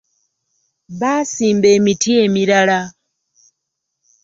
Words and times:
Baasimba 0.99 1.67
emiti 1.77 2.09
emirala. 2.25 2.79